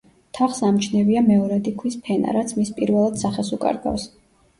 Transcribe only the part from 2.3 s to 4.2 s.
რაც მის პირველად სახეს უკარგავს.